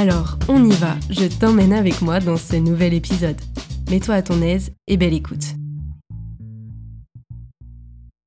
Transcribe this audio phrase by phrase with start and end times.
[0.00, 3.40] Alors, on y va, je t'emmène avec moi dans ce nouvel épisode.
[3.90, 5.42] Mets-toi à ton aise et belle écoute.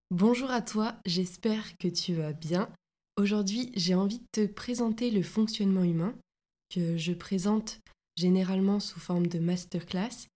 [0.09, 2.67] Bonjour à toi, j'espère que tu vas bien.
[3.16, 6.14] Aujourd'hui, j'ai envie de te présenter le fonctionnement humain
[6.75, 7.80] que je présente
[8.17, 10.27] généralement sous forme de masterclass,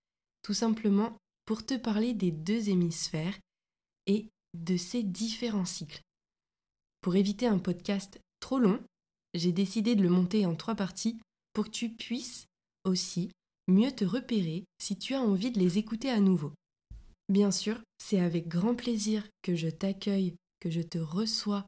[0.41, 3.37] tout simplement pour te parler des deux hémisphères
[4.07, 5.99] et de ces différents cycles.
[7.01, 8.79] Pour éviter un podcast trop long,
[9.35, 11.19] j'ai décidé de le monter en trois parties
[11.53, 12.47] pour que tu puisses
[12.83, 13.31] aussi
[13.67, 16.51] mieux te repérer si tu as envie de les écouter à nouveau.
[17.29, 21.65] Bien sûr, c'est avec grand plaisir que je t'accueille, que je te reçois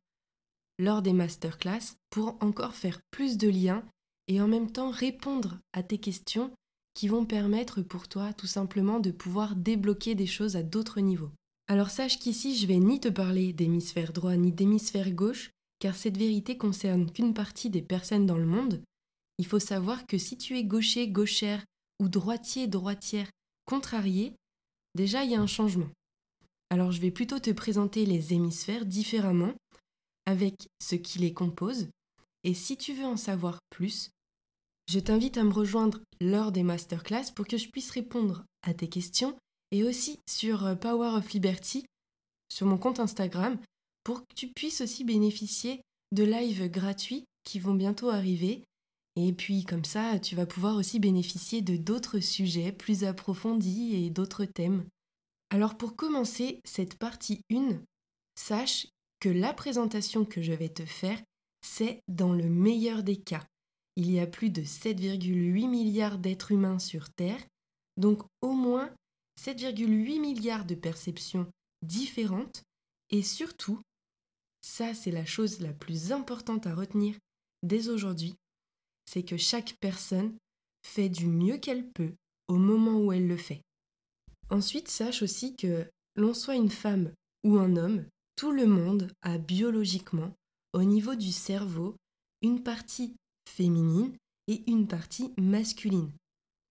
[0.79, 3.83] lors des masterclass pour encore faire plus de liens
[4.27, 6.51] et en même temps répondre à tes questions
[6.93, 11.31] qui vont permettre pour toi tout simplement de pouvoir débloquer des choses à d'autres niveaux.
[11.67, 16.17] Alors sache qu'ici je vais ni te parler d'hémisphère droit ni d'hémisphère gauche, car cette
[16.17, 18.81] vérité concerne qu'une partie des personnes dans le monde.
[19.37, 21.63] Il faut savoir que si tu es gaucher, gauchère
[21.99, 23.29] ou droitier, droitière,
[23.65, 24.33] contrarié,
[24.95, 25.89] déjà il y a un changement.
[26.69, 29.53] Alors je vais plutôt te présenter les hémisphères différemment,
[30.25, 31.87] avec ce qui les compose,
[32.43, 34.09] et si tu veux en savoir plus,
[34.89, 38.87] je t'invite à me rejoindre lors des masterclass pour que je puisse répondre à tes
[38.87, 39.37] questions
[39.71, 41.85] et aussi sur euh, Power of Liberty,
[42.49, 43.59] sur mon compte Instagram,
[44.07, 45.81] pour que tu puisses aussi bénéficier
[46.13, 48.63] de lives gratuits qui vont bientôt arriver.
[49.17, 54.09] Et puis comme ça, tu vas pouvoir aussi bénéficier de d'autres sujets plus approfondis et
[54.09, 54.85] d'autres thèmes.
[55.49, 57.81] Alors pour commencer cette partie 1,
[58.39, 58.87] sache
[59.19, 61.21] que la présentation que je vais te faire,
[61.59, 63.45] c'est dans le meilleur des cas
[63.97, 67.43] il y a plus de 7,8 milliards d'êtres humains sur Terre,
[67.97, 68.89] donc au moins
[69.37, 71.47] 7,8 milliards de perceptions
[71.81, 72.63] différentes,
[73.09, 73.81] et surtout,
[74.67, 77.15] ça c'est la chose la plus importante à retenir
[77.63, 78.35] dès aujourd'hui,
[79.05, 80.35] c'est que chaque personne
[80.85, 82.13] fait du mieux qu'elle peut
[82.47, 83.61] au moment où elle le fait.
[84.49, 85.85] Ensuite, sache aussi que
[86.15, 87.11] l'on soit une femme
[87.43, 90.33] ou un homme, tout le monde a biologiquement,
[90.73, 91.95] au niveau du cerveau,
[92.41, 93.15] une partie
[93.49, 94.15] féminine
[94.47, 96.11] et une partie masculine,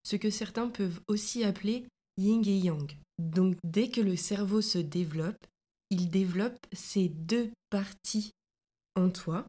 [0.04, 1.86] ce que certains peuvent aussi appeler
[2.16, 2.96] yin et yang.
[3.18, 5.46] Donc dès que le cerveau se développe,
[5.96, 8.30] il développe ces deux parties
[8.96, 9.46] en toi.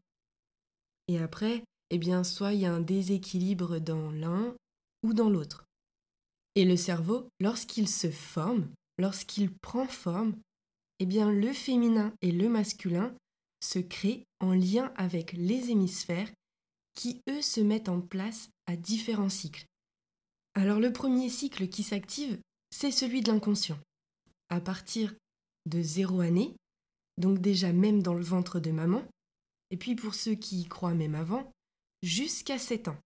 [1.06, 4.54] Et après, eh bien, soit il y a un déséquilibre dans l'un
[5.02, 5.64] ou dans l'autre.
[6.54, 10.36] Et le cerveau, lorsqu'il se forme, lorsqu'il prend forme,
[11.00, 13.14] eh bien, le féminin et le masculin
[13.62, 16.30] se créent en lien avec les hémisphères
[16.94, 19.66] qui, eux, se mettent en place à différents cycles.
[20.54, 22.38] Alors le premier cycle qui s'active,
[22.70, 23.78] c'est celui de l'inconscient.
[24.48, 25.14] À partir
[25.68, 26.56] de zéro année,
[27.16, 29.04] donc déjà même dans le ventre de maman,
[29.70, 31.50] et puis pour ceux qui y croient même avant,
[32.02, 32.98] jusqu'à 7 ans.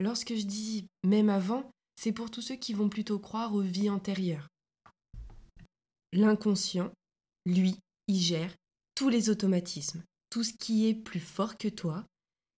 [0.00, 3.90] Lorsque je dis même avant, c'est pour tous ceux qui vont plutôt croire aux vies
[3.90, 4.48] antérieures.
[6.12, 6.92] L'inconscient,
[7.46, 7.76] lui,
[8.08, 8.54] y gère
[8.94, 12.04] tous les automatismes, tout ce qui est plus fort que toi,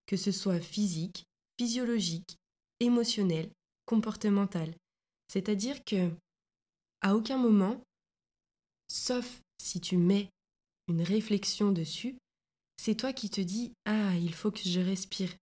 [0.07, 1.25] que ce soit physique,
[1.59, 2.37] physiologique,
[2.81, 3.51] émotionnel,
[3.87, 4.75] comportemental.
[5.29, 6.11] C'est-à-dire que,
[7.01, 7.83] à aucun moment,
[8.89, 10.29] sauf si tu mets
[10.89, 12.17] une réflexion dessus,
[12.77, 15.35] c'est toi qui te dis Ah, il faut que je respire.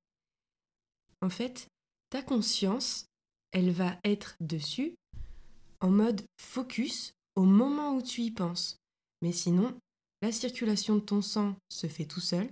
[1.20, 1.68] En fait,
[2.10, 3.06] ta conscience,
[3.52, 4.94] elle va être dessus
[5.80, 8.76] en mode focus au moment où tu y penses.
[9.22, 9.76] Mais sinon,
[10.22, 12.48] la circulation de ton sang se fait tout seul,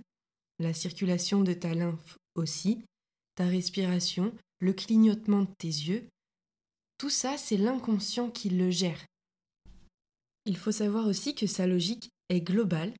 [0.59, 2.83] la circulation de ta lymphe aussi,
[3.35, 6.07] ta respiration, le clignotement de tes yeux,
[6.97, 9.03] tout ça, c'est l'inconscient qui le gère.
[10.45, 12.93] Il faut savoir aussi que sa logique est globale.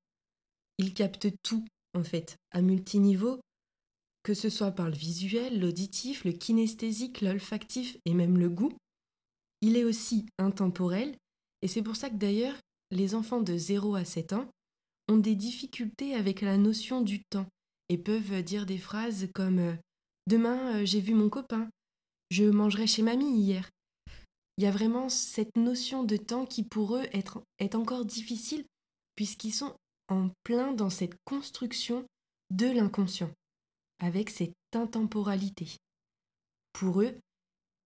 [0.77, 3.39] Il capte tout, en fait, à multiniveau,
[4.23, 8.73] que ce soit par le visuel, l'auditif, le kinesthésique, l'olfactif et même le goût.
[9.61, 11.15] Il est aussi intemporel,
[11.61, 12.55] et c'est pour ça que d'ailleurs,
[12.91, 14.49] les enfants de 0 à 7 ans
[15.09, 17.47] ont des difficultés avec la notion du temps
[17.89, 19.73] et peuvent dire des phrases comme euh,
[20.27, 21.69] Demain, euh, j'ai vu mon copain,
[22.31, 23.69] je mangerai chez mamie hier.
[24.57, 28.65] Il y a vraiment cette notion de temps qui pour eux est, encore difficile
[29.15, 29.75] puisqu'ils sont
[30.09, 32.05] en plein dans cette construction
[32.51, 33.31] de l'inconscient,
[33.99, 35.77] avec cette intemporalité.
[36.71, 37.17] Pour eux,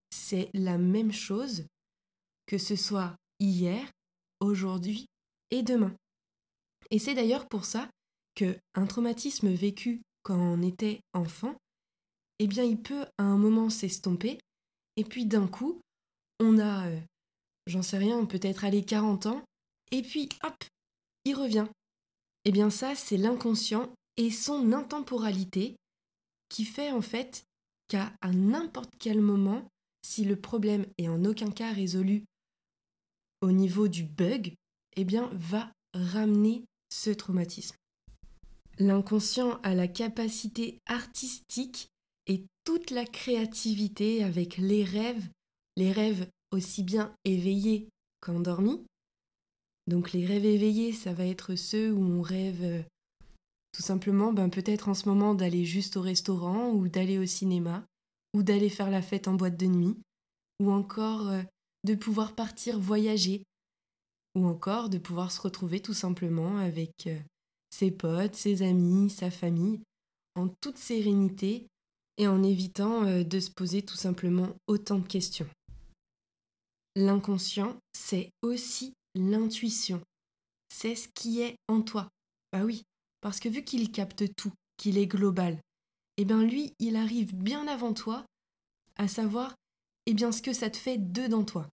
[0.10, 1.66] c'est la même chose
[2.48, 3.90] que ce soit hier,
[4.40, 5.06] aujourd'hui
[5.52, 5.96] et demain.
[6.92, 7.90] Et c'est d'ailleurs pour ça
[8.36, 11.56] que un traumatisme vécu quand on était enfant,
[12.40, 14.40] eh bien il peut à un moment s'estomper
[14.96, 15.82] et puis d'un coup,
[16.40, 17.00] on a euh,
[17.66, 19.44] j'en sais rien, peut-être aller 40 ans
[19.92, 20.64] et puis hop,
[21.26, 21.68] il revient.
[22.46, 25.76] Eh bien ça, c'est l'inconscient et son intemporalité
[26.50, 27.44] qui fait en fait
[27.88, 29.68] qu'à n'importe quel moment,
[30.02, 32.24] si le problème est en aucun cas résolu
[33.42, 34.56] au niveau du bug,
[34.96, 37.76] eh bien va ramener ce traumatisme.
[38.80, 41.88] L'inconscient a la capacité artistique
[42.28, 45.28] et toute la créativité avec les rêves,
[45.78, 47.88] les rêves aussi bien éveillés
[48.20, 48.84] qu'endormis.
[49.86, 52.82] Donc les rêves éveillés, ça va être ceux où on rêve euh,
[53.72, 57.86] tout simplement ben, peut-être en ce moment d'aller juste au restaurant ou d'aller au cinéma
[58.34, 59.96] ou d'aller faire la fête en boîte de nuit
[60.60, 61.44] ou encore euh,
[61.84, 63.44] de pouvoir partir voyager
[64.36, 67.20] ou encore de pouvoir se retrouver tout simplement avec euh,
[67.70, 69.80] ses potes, ses amis, sa famille,
[70.36, 71.68] en toute sérénité
[72.18, 75.48] et en évitant de se poser tout simplement autant de questions.
[77.00, 80.02] L'inconscient, c'est aussi l'intuition.
[80.74, 82.10] C'est ce qui est en toi.
[82.52, 82.82] Bah oui,
[83.22, 85.60] parce que vu qu'il capte tout, qu'il est global,
[86.18, 88.26] eh bien lui, il arrive bien avant toi
[88.96, 89.54] à savoir
[90.08, 91.70] eh bien ce que ça te fait de dans toi.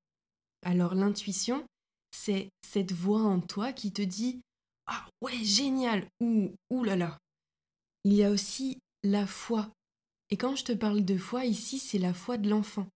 [0.62, 1.64] Alors l'intuition,
[2.10, 4.42] c'est cette voix en toi qui te dit
[4.86, 7.16] Ah ouais, génial ou Ouh là là.
[8.04, 9.70] Il y a aussi la foi.
[10.28, 12.86] Et quand je te parle de foi ici, c'est la foi de l'enfant.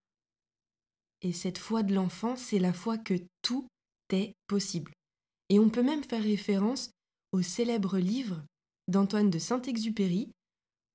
[1.22, 3.66] Et cette foi de l'enfant, c'est la foi que tout
[4.12, 4.92] est possible.
[5.48, 6.90] Et on peut même faire référence
[7.32, 8.42] au célèbre livre
[8.88, 10.30] d'Antoine de Saint-Exupéry,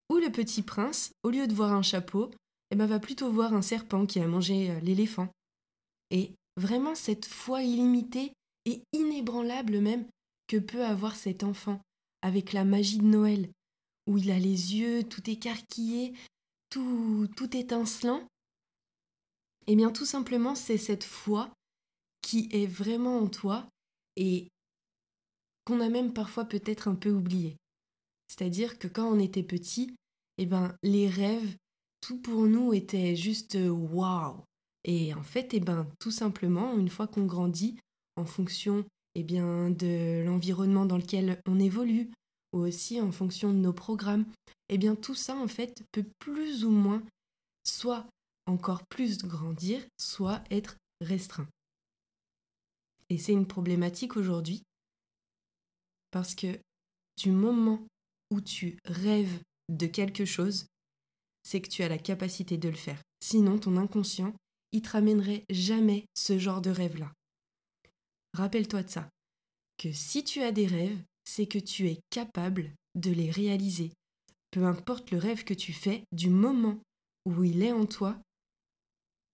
[0.10, 2.32] où le petit prince, au lieu de voir un chapeau,
[2.72, 5.28] eh ben, va plutôt voir un serpent qui a mangé euh, l'éléphant.
[6.10, 8.34] Et vraiment cette foi illimitée
[8.66, 10.06] et inébranlable même
[10.48, 11.82] que peut avoir cet enfant
[12.22, 13.50] avec la magie de Noël,
[14.08, 16.14] où il a les yeux tout écarquillés,
[16.70, 18.24] tout, tout étincelant.
[19.68, 21.50] Eh bien tout simplement c'est cette foi
[22.22, 23.68] qui est vraiment en toi
[24.16, 24.48] et
[25.66, 27.58] qu'on a même parfois peut-être un peu oublié.
[28.28, 29.96] C'est-à-dire que quand on était petit,
[30.38, 31.56] eh ben les rêves,
[32.02, 34.44] tout pour nous était juste waouh.
[34.84, 37.78] Et en fait, eh ben, tout simplement, une fois qu'on grandit,
[38.18, 38.84] en fonction
[39.16, 42.12] eh bien, de l'environnement dans lequel on évolue,
[42.52, 44.26] ou aussi en fonction de nos programmes,
[44.70, 47.04] eh bien, tout ça, en fait, peut plus ou moins
[47.64, 48.06] soit
[48.46, 51.48] encore plus grandir, soit être restreint.
[53.10, 54.64] Et c'est une problématique aujourd'hui,
[56.12, 56.60] parce que
[57.18, 57.86] du moment
[58.32, 60.68] où tu rêves de quelque chose,
[61.44, 63.02] c'est que tu as la capacité de le faire.
[63.22, 64.34] Sinon, ton inconscient
[64.74, 67.14] il te ramènerait jamais ce genre de rêve-là.
[68.34, 69.10] Rappelle-toi de ça,
[69.78, 73.92] que si tu as des rêves, c'est que tu es capable de les réaliser.
[74.50, 76.80] Peu importe le rêve que tu fais, du moment
[77.26, 78.20] où il est en toi,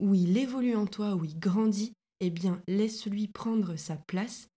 [0.00, 4.48] où il évolue en toi, où il grandit, eh bien laisse-lui prendre sa place,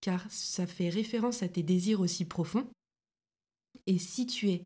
[0.00, 2.68] car ça fait référence à tes désirs aussi profonds.
[3.86, 4.64] Et si tu es,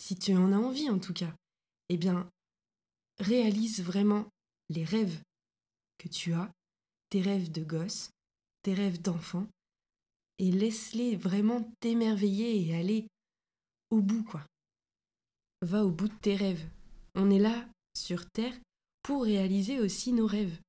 [0.00, 1.34] si tu en as envie en tout cas,
[1.88, 2.30] eh bien
[3.18, 4.26] réalise vraiment
[4.68, 5.22] les rêves
[5.98, 6.50] que tu as,
[7.10, 8.10] tes rêves de gosse,
[8.62, 9.46] tes rêves d'enfant,
[10.38, 13.06] et laisse-les vraiment t'émerveiller et aller
[13.90, 14.44] au bout, quoi.
[15.60, 16.66] Va au bout de tes rêves.
[17.14, 18.58] On est là, sur Terre,
[19.02, 20.60] pour réaliser aussi nos rêves.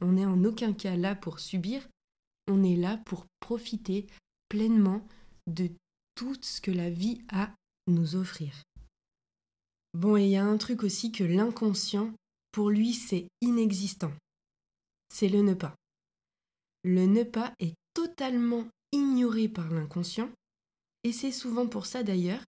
[0.00, 1.88] On n'est en aucun cas là pour subir,
[2.48, 4.06] on est là pour profiter
[4.48, 5.06] pleinement
[5.46, 5.70] de
[6.14, 7.54] tout ce que la vie a à
[7.86, 8.62] nous offrir.
[9.94, 12.12] Bon, et il y a un truc aussi que l'inconscient,
[12.50, 14.12] pour lui, c'est inexistant.
[15.12, 15.74] C'est le ne pas.
[16.84, 20.30] Le ne pas est totalement ignoré par l'inconscient,
[21.04, 22.42] et c'est souvent pour ça d'ailleurs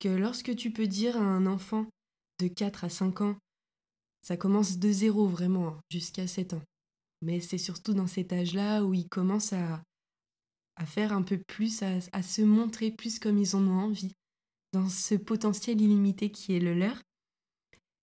[0.00, 1.86] que lorsque tu peux dire à un enfant
[2.40, 3.36] de 4 à 5 ans,
[4.24, 6.62] ça commence de zéro vraiment, hein, jusqu'à 7 ans.
[7.20, 9.82] Mais c'est surtout dans cet âge-là où ils commencent à,
[10.86, 14.12] faire un peu plus, à, à se montrer plus comme ils en ont envie,
[14.72, 17.02] dans ce potentiel illimité qui est le leur.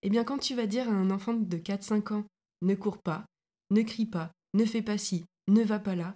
[0.03, 2.25] Eh bien, quand tu vas dire à un enfant de 4-5 ans,
[2.61, 3.25] ne cours pas,
[3.71, 6.15] ne crie pas, ne fais pas ci, ne va pas là,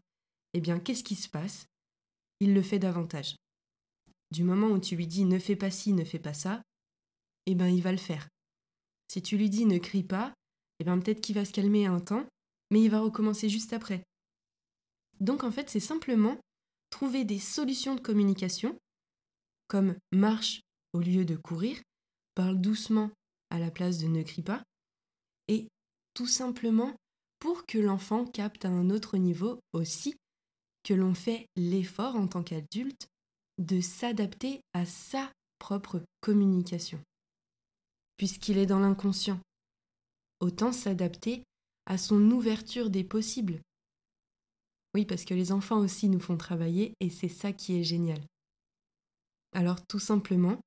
[0.53, 1.65] eh bien, qu'est-ce qui se passe?
[2.39, 3.35] Il le fait davantage.
[4.29, 6.61] Du moment où tu lui dis ne fais pas ci, ne fais pas ça,
[7.47, 8.27] eh bien, il va le faire.
[9.07, 10.33] Si tu lui dis ne crie pas,
[10.79, 12.25] eh bien, peut-être qu'il va se calmer un temps,
[12.71, 14.03] mais il va recommencer juste après.
[15.19, 16.37] Donc, en fait, c'est simplement
[16.89, 18.77] trouver des solutions de communication,
[19.67, 20.61] comme marche
[20.93, 21.77] au lieu de courir,
[22.35, 23.11] parle doucement
[23.49, 24.63] à la place de ne crie pas,
[25.47, 25.67] et
[26.13, 26.95] tout simplement
[27.39, 30.15] pour que l'enfant capte à un autre niveau aussi
[30.83, 33.07] que l'on fait l'effort en tant qu'adulte
[33.57, 37.01] de s'adapter à sa propre communication.
[38.17, 39.39] Puisqu'il est dans l'inconscient,
[40.39, 41.43] autant s'adapter
[41.85, 43.61] à son ouverture des possibles.
[44.93, 48.21] Oui, parce que les enfants aussi nous font travailler et c'est ça qui est génial.
[49.53, 50.59] Alors tout simplement,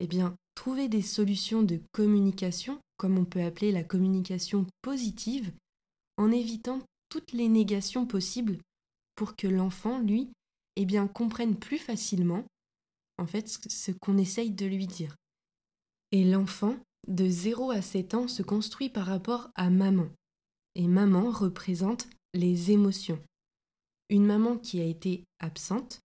[0.00, 5.52] eh bien, trouver des solutions de communication, comme on peut appeler la communication positive,
[6.16, 8.58] en évitant toutes les négations possibles
[9.14, 10.30] pour que l'enfant, lui,
[10.76, 12.44] eh bien, comprenne plus facilement,
[13.18, 15.14] en fait, ce qu'on essaye de lui dire.
[16.12, 16.76] Et l'enfant,
[17.08, 20.08] de 0 à 7 ans, se construit par rapport à maman.
[20.74, 23.18] Et maman représente les émotions.
[24.10, 26.00] Une maman qui a été absente,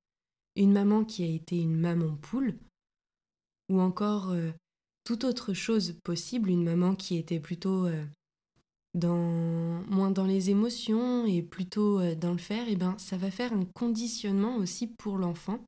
[0.55, 2.55] une maman qui a été une maman poule,
[3.69, 4.51] ou encore euh,
[5.03, 8.03] toute autre chose possible, une maman qui était plutôt euh,
[8.93, 13.17] dans, moins dans les émotions et plutôt euh, dans le faire, et eh ben ça
[13.17, 15.59] va faire un conditionnement aussi pour l'enfant,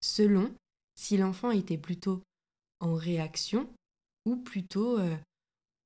[0.00, 0.52] selon
[0.96, 2.22] si l'enfant était plutôt
[2.80, 3.68] en réaction
[4.26, 4.98] ou plutôt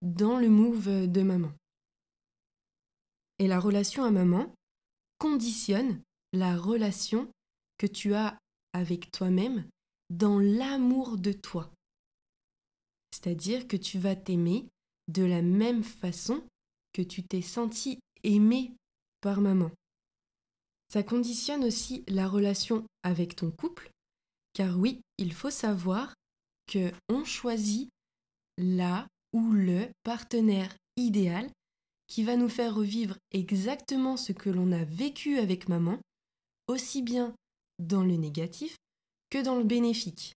[0.02, 1.52] dans le move de maman.
[3.38, 4.52] Et la relation à maman
[5.18, 7.30] conditionne la relation
[7.78, 8.36] que tu as
[8.72, 9.64] avec toi-même
[10.10, 11.70] dans l'amour de toi.
[13.12, 14.66] C'est-à-dire que tu vas t'aimer
[15.08, 16.42] de la même façon
[16.92, 18.72] que tu t'es senti aimé
[19.20, 19.70] par maman.
[20.88, 23.90] Ça conditionne aussi la relation avec ton couple,
[24.54, 26.14] car oui, il faut savoir
[26.66, 27.90] que on choisit
[28.60, 31.50] la ou le partenaire idéal
[32.06, 35.98] qui va nous faire revivre exactement ce que l'on a vécu avec maman,
[36.66, 37.34] aussi bien
[37.78, 38.76] dans le négatif
[39.30, 40.34] que dans le bénéfique.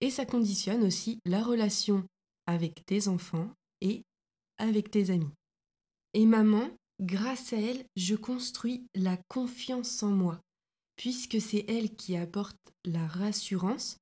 [0.00, 2.04] Et ça conditionne aussi la relation
[2.46, 4.02] avec tes enfants et
[4.58, 5.32] avec tes amis.
[6.12, 6.68] Et maman,
[7.00, 10.40] grâce à elle, je construis la confiance en moi,
[10.96, 13.96] puisque c'est elle qui apporte la rassurance.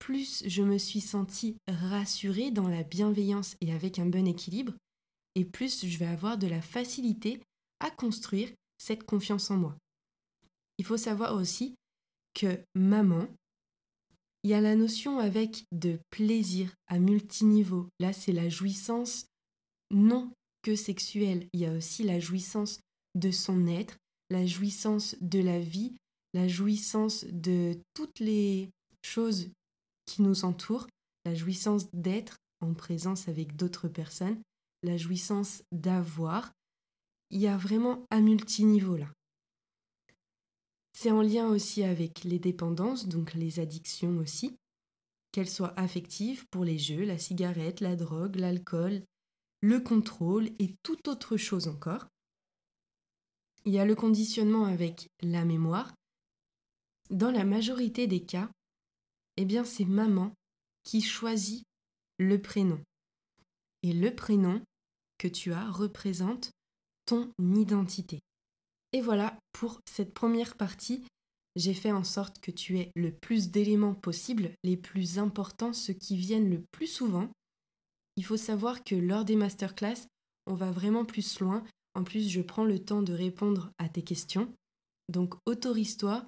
[0.00, 4.72] Plus je me suis sentie rassurée dans la bienveillance et avec un bon équilibre,
[5.36, 7.40] et plus je vais avoir de la facilité
[7.78, 9.76] à construire cette confiance en moi.
[10.78, 11.74] Il faut savoir aussi
[12.34, 13.28] que maman,
[14.42, 17.86] il y a la notion avec de plaisir à multiniveau.
[18.00, 19.26] Là, c'est la jouissance
[19.90, 21.46] non que sexuelle.
[21.52, 22.80] Il y a aussi la jouissance
[23.14, 23.96] de son être,
[24.30, 25.92] la jouissance de la vie,
[26.32, 28.70] la jouissance de toutes les
[29.04, 29.50] choses
[30.10, 30.88] qui nous entourent,
[31.24, 34.42] la jouissance d'être en présence avec d'autres personnes,
[34.82, 36.52] la jouissance d'avoir.
[37.30, 39.06] Il y a vraiment un multiniveau là.
[40.92, 44.56] C'est en lien aussi avec les dépendances, donc les addictions aussi,
[45.32, 49.02] qu'elles soient affectives pour les jeux, la cigarette, la drogue, l'alcool,
[49.60, 52.08] le contrôle et toute autre chose encore.
[53.64, 55.94] Il y a le conditionnement avec la mémoire.
[57.10, 58.50] Dans la majorité des cas,
[59.40, 60.34] eh bien c'est maman
[60.84, 61.64] qui choisit
[62.18, 62.78] le prénom.
[63.82, 64.60] Et le prénom
[65.16, 66.50] que tu as représente
[67.06, 68.20] ton identité.
[68.92, 71.02] Et voilà, pour cette première partie,
[71.56, 75.94] j'ai fait en sorte que tu aies le plus d'éléments possibles, les plus importants, ceux
[75.94, 77.28] qui viennent le plus souvent.
[78.16, 80.06] Il faut savoir que lors des masterclass,
[80.46, 81.64] on va vraiment plus loin.
[81.94, 84.52] En plus, je prends le temps de répondre à tes questions.
[85.08, 86.26] Donc, autorise-toi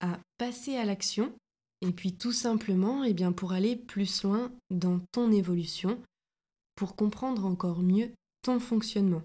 [0.00, 1.34] à passer à l'action
[1.80, 6.00] et puis tout simplement, eh bien, pour aller plus loin dans ton évolution,
[6.74, 8.10] pour comprendre encore mieux
[8.42, 9.22] ton fonctionnement.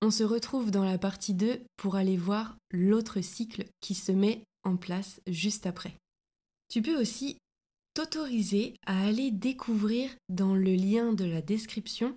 [0.00, 4.42] On se retrouve dans la partie 2 pour aller voir l'autre cycle qui se met
[4.64, 5.94] en place juste après.
[6.68, 7.38] Tu peux aussi
[7.94, 12.16] t'autoriser à aller découvrir dans le lien de la description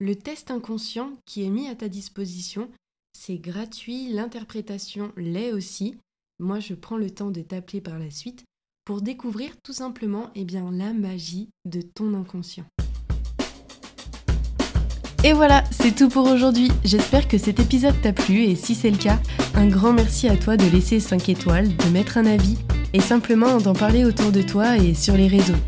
[0.00, 2.70] le test inconscient qui est mis à ta disposition.
[3.12, 5.98] C'est gratuit, l'interprétation l'est aussi.
[6.38, 8.44] Moi, je prends le temps de t'appeler par la suite
[8.90, 12.64] pour découvrir tout simplement eh bien, la magie de ton inconscient.
[15.22, 16.72] Et voilà, c'est tout pour aujourd'hui.
[16.84, 19.20] J'espère que cet épisode t'a plu et si c'est le cas,
[19.54, 22.58] un grand merci à toi de laisser 5 étoiles, de mettre un avis
[22.92, 25.60] et simplement d'en parler autour de toi et sur les réseaux.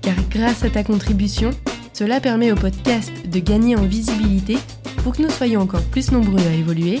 [0.00, 1.50] Car grâce à ta contribution,
[1.92, 4.56] cela permet au podcast de gagner en visibilité
[5.02, 7.00] pour que nous soyons encore plus nombreux à évoluer.